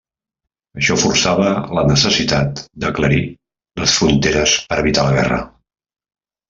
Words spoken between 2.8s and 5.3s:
d'aclarir les fronteres per evitar la